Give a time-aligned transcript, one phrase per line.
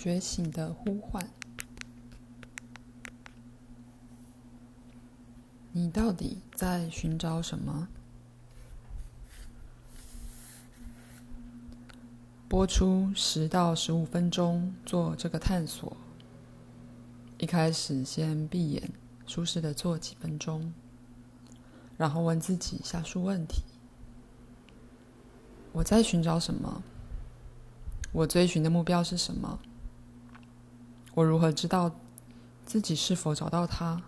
[0.00, 1.28] 觉醒的呼唤。
[5.72, 7.86] 你到底在寻找什么？
[12.48, 15.94] 播出十到十五分钟做这个探索。
[17.36, 18.90] 一开始先闭眼，
[19.26, 20.72] 舒适的坐几分钟，
[21.98, 23.64] 然后问自己下述问题：
[25.72, 26.82] 我在寻找什么？
[28.12, 29.58] 我追寻的目标是什么？
[31.20, 31.94] 我如何知道
[32.64, 34.00] 自己是否找到它？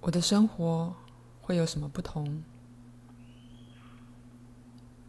[0.00, 0.94] 我的生活
[1.42, 2.42] 会有什么不同？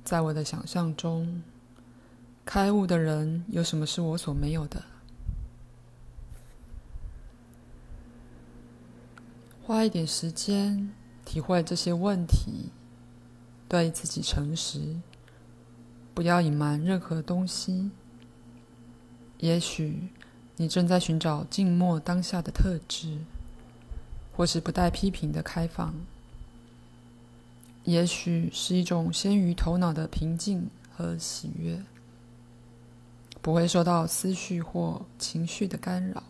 [0.04, 1.42] 在我的想象中，
[2.44, 4.84] 开悟的人有什么是我所没有的？
[9.64, 12.72] 花一点时间体会这些问题，
[13.70, 15.00] 对自己诚实，
[16.14, 17.90] 不要隐瞒任何东西。
[19.38, 20.10] 也许
[20.62, 23.18] 你正在寻找静默当下的特质，
[24.36, 25.94] 或是不带批评的开放。
[27.86, 31.82] 也许是一种先于头脑的平静和喜悦。
[33.42, 36.22] 不会受到思绪或情绪的干扰。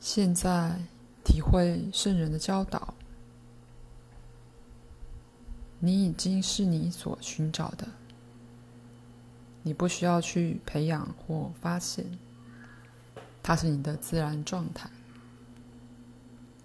[0.00, 0.76] 现在
[1.24, 2.94] 体会圣人的教导，
[5.78, 7.86] 你已经是你所寻找的，
[9.64, 12.16] 你不需要去培养或发现，
[13.42, 14.88] 它是你的自然状态。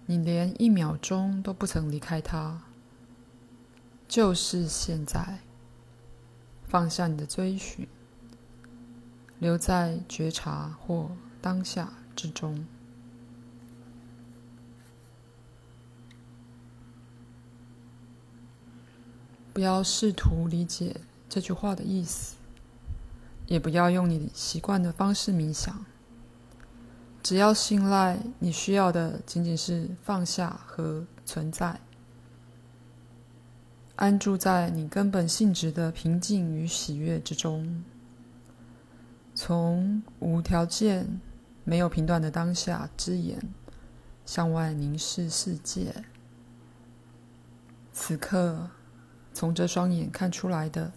[0.06, 2.62] 你连一秒钟都不曾离开它，
[4.06, 5.40] 就是现在。
[6.66, 7.88] 放下你的追寻，
[9.40, 11.10] 留在觉察或
[11.42, 12.64] 当下之中。
[19.52, 22.36] 不要试图理解这句话的意思，
[23.50, 25.84] 也不要用你习惯的方式冥想。
[27.20, 31.80] 只要信赖，你需要的仅仅是放下和存在。
[33.96, 37.82] 安住在你根本性质的平静与喜悦之中，
[39.34, 41.20] 从无条件、
[41.64, 43.36] 没有评断的当下之眼
[44.24, 45.92] 向外凝视世界。
[47.92, 48.70] 此刻，
[49.34, 50.92] 从这双眼看出来的，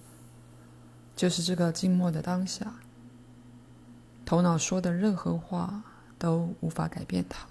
[1.23, 2.73] 就是这个静默的当下。
[4.25, 5.81] 头脑说的任何话
[6.19, 7.47] 都无法改变它，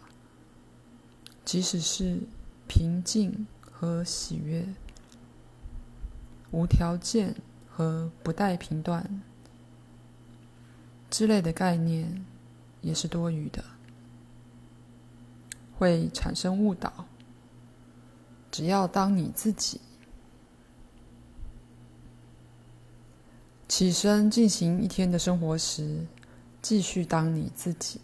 [1.43, 2.21] 即使是
[2.69, 4.62] 平静和喜悦。
[6.50, 7.34] 无条件
[7.66, 9.22] 和不带评断
[11.09, 12.22] 之类的概念
[12.82, 13.65] 也是多余的，
[15.78, 17.06] 会产生误导。
[18.50, 19.81] 只要当你自己，
[23.75, 26.05] 起身进行一天的生活时，
[26.60, 27.99] 继续当你自己。